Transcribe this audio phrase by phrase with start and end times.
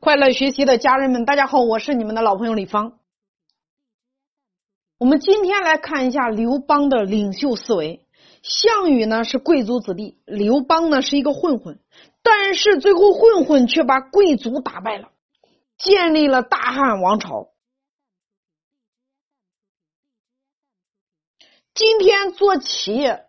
[0.00, 2.98] 快乐学习的家人们，大家好，我是你们的老朋友李芳。
[4.98, 8.06] 我们今天来看一下刘邦的领袖思维。
[8.42, 11.78] 项羽呢是贵族子弟，刘邦呢是一个混混，
[12.22, 15.10] 但是最后混混却把贵族打败了，
[15.78, 17.50] 建立了大汉王朝。
[21.72, 23.26] 今天做企业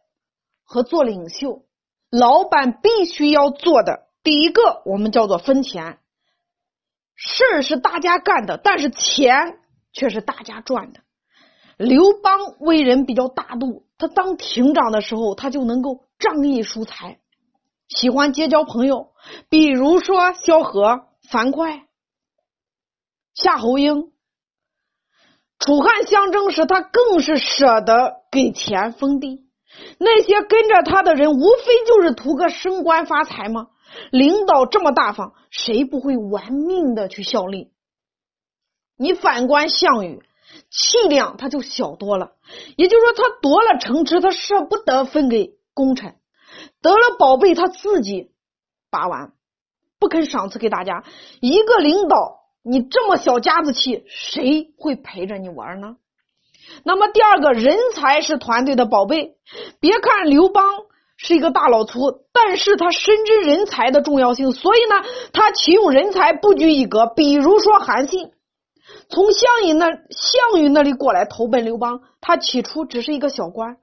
[0.63, 1.63] 和做领袖，
[2.09, 5.99] 老板必须要做的第一个，我们叫做分钱。
[7.15, 9.59] 事儿是大家干的，但是钱
[9.93, 11.01] 却是大家赚的。
[11.77, 17.19] 刘邦为人比较大度，他当亭长的时候，他就能够仗义疏财，
[17.87, 19.11] 喜欢结交朋友，
[19.49, 21.81] 比如说萧何、樊哙、
[23.33, 24.11] 夏侯婴。
[25.59, 29.47] 楚汉相争时，他更是舍得给钱封地。
[29.97, 33.69] 那些跟着他的人，无非就是图个升官发财吗？
[34.11, 37.71] 领导这么大方，谁不会玩命的去效力？
[38.97, 40.21] 你反观项羽，
[40.69, 42.33] 气量他就小多了。
[42.77, 46.13] 也就是说，他夺了城池，他舍不得分给功臣；
[46.81, 48.31] 得了宝贝，他自己
[48.89, 49.33] 把玩，
[49.99, 51.03] 不肯赏赐给大家。
[51.41, 55.97] 一个领导，你这么小家子气，谁会陪着你玩呢？
[56.83, 59.35] 那么第二个人才是团队的宝贝。
[59.79, 60.63] 别看刘邦。
[61.15, 67.07] 是一个大老粗，但是他深知人才的重要性，所以呢，他启用人才不拘一格。
[67.07, 68.31] 比如说韩信，
[69.09, 73.77] 从项羽那项羽那里过来投奔刘邦，他起初只是一个小官，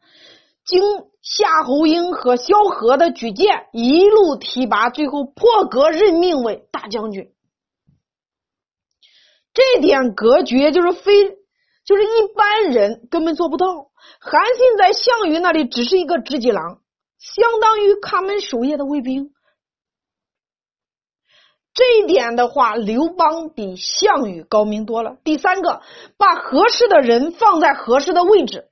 [0.64, 0.82] 经
[1.22, 7.30] 夏侯婴和萧何的举荐，一路提拔，最后破格任命为大将军。
[9.54, 11.30] 这点格局就是非，
[11.86, 13.66] 就是一般人根本做不到。
[14.20, 16.78] 韩信在项羽那里只是一个知己郎。
[17.20, 19.30] 相当于看门守夜的卫兵，
[21.74, 25.18] 这一点的话，刘邦比项羽高明多了。
[25.22, 25.82] 第三个，
[26.16, 28.68] 把合适的人放在合适的位置。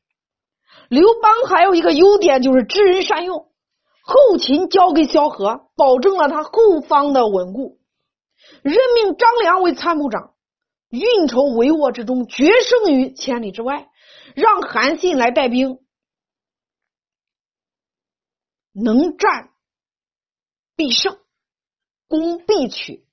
[0.89, 3.49] 刘邦还有一个优点就是知人善用，
[4.03, 7.79] 后勤交给萧何，保证了他后方的稳固。
[8.63, 10.33] 任命张良为参谋长，
[10.89, 13.89] 运筹帷幄之中，决胜于千里之外，
[14.35, 15.81] 让韩信来带兵。
[18.83, 19.51] 能战
[20.77, 21.19] 必胜，
[22.09, 23.05] 攻必取。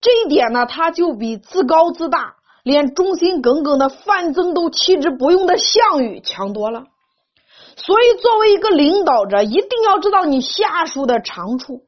[0.00, 6.86] 这一点呢，他就比自高自大、连忠心耿耿的范增都弃之不用的项羽强多了。
[7.76, 11.86] 所以，作为一个领导者，一定要知道你下属的长处，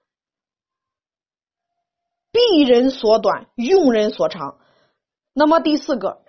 [2.33, 4.59] 避人所短，用人所长。
[5.33, 6.23] 那么第四个。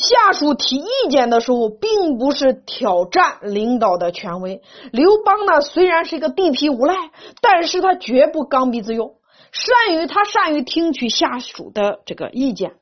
[0.00, 4.62] 下属提意见的时候，并不是挑战领导的权威。
[4.92, 6.94] 刘邦呢，虽然是一个地痞无赖，
[7.42, 9.16] 但是他绝不刚愎自用，
[9.52, 12.76] 善于他善于听取下属的这个意见。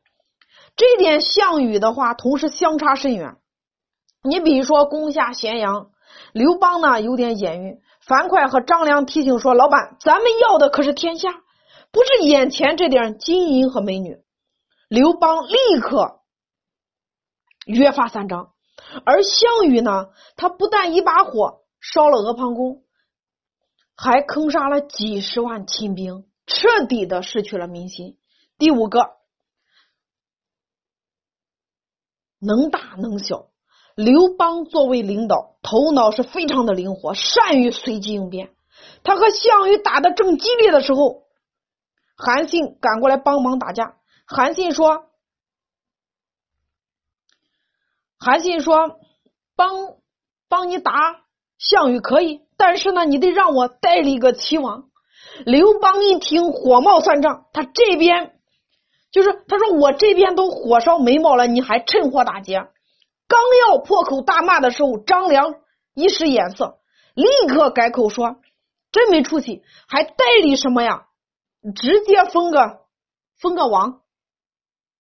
[0.77, 3.37] 这点，项羽的话同时相差甚远。
[4.23, 5.89] 你比如说攻下咸阳，
[6.33, 11.31] 刘邦呢有点眼晕，樊哙和张良提醒说：“老板，咱们要的可是天下，
[11.91, 14.19] 不是眼前这点金银和美女。”
[14.89, 16.18] 刘邦立刻。
[17.69, 18.55] 约法三章，
[19.05, 20.07] 而项羽呢，
[20.37, 22.83] 他不但一把火烧了阿房宫，
[23.95, 28.17] 还坑杀了几十万亲兵，彻底的失去了民心。
[28.57, 29.11] 第五个，
[32.41, 33.51] 能大能小。
[33.95, 38.55] 刘邦作为领导，头脑是非常的灵活，善于随机应变。
[39.03, 41.25] 他和项羽打的正激烈的时候，
[42.17, 43.99] 韩信赶过来帮忙打架。
[44.27, 45.05] 韩信说。
[48.19, 48.99] 韩信说
[49.57, 49.71] ：“帮
[50.49, 50.93] 帮你打
[51.59, 54.85] 项羽可以，但是呢，你得让我代理个齐王。”
[55.45, 58.39] 刘邦一听，火冒三丈，他这边
[59.13, 62.69] 就是他说：“我这边都火烧眉毛了，你还趁火打劫？”
[63.29, 65.55] 刚要破口大骂的时候，张良
[65.95, 66.79] 一使眼色，
[67.15, 68.41] 立刻改口说
[68.91, 71.07] ：“真没出息，还代理什么呀？
[71.77, 72.81] 直接封个
[73.39, 74.01] 封个王，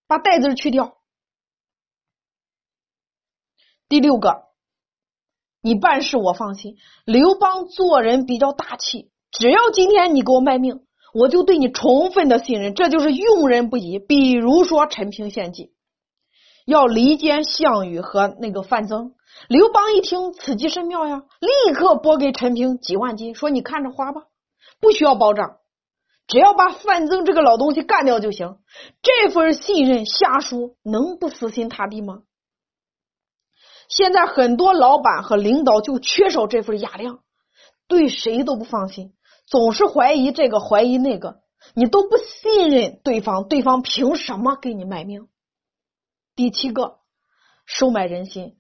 [0.06, 0.97] 把代字去掉。”
[3.88, 4.42] 第六个，
[5.62, 6.76] 你办事我放心。
[7.06, 10.82] 刘邦做人比较大气，只要今天你给我卖命，
[11.14, 13.98] 我就对你充分的信任，这就是用人不疑。
[13.98, 15.72] 比如说陈平献计，
[16.66, 19.14] 要离间项羽和那个范增，
[19.48, 24.24] 刘邦一听此计甚妙呀，立刻拨给陈平几万金，说你看着花吧，
[24.80, 25.56] 不需要保障，
[26.26, 28.58] 只要把范增这个老东西干掉就行。
[29.00, 32.18] 这份信任，下属能不死心塌地吗？
[33.88, 37.20] 现在很多老板和领导就缺少这份雅量，
[37.88, 39.14] 对谁都不放心，
[39.46, 41.40] 总是怀疑这个怀疑那个，
[41.74, 45.28] 你都不信任对方，对方凭什么给你卖命？
[46.36, 46.98] 第七个，
[47.64, 48.56] 收买人心。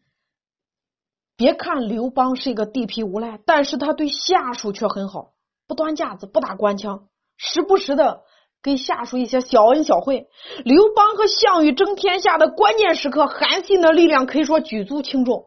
[1.36, 5.34] 别看刘邦是一个地痞无赖，但是他对下属却很好，
[5.68, 8.24] 不端架子，不打官腔，时不时的
[8.62, 10.28] 给下属一些小恩小惠。
[10.64, 15.46] 刘邦和项羽争天下的关键时刻，韩信的力量可以说举足轻重。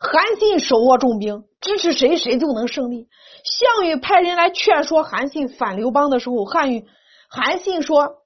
[0.00, 3.08] 韩信手握重兵，支持谁谁就能胜利。
[3.44, 6.86] 项羽派人来劝说韩信反刘邦的时候，汉语
[7.28, 8.16] 韩信说：“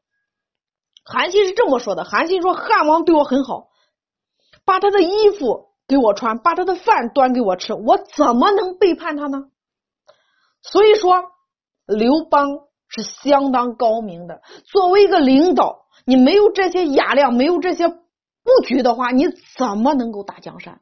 [1.04, 3.68] 韩信是这么说的，韩信说汉王对我很好，
[4.64, 9.50] 把他的衣服。”给我穿，把他的饭端给我吃，我怎么能背叛他呢？
[10.62, 11.24] 所以说，
[11.86, 12.48] 刘邦
[12.94, 14.42] 是相当高明的。
[14.64, 17.96] 作为一个领导，你没有这些雅量，没有这些布
[18.66, 20.80] 局的话，你怎么能够打江山？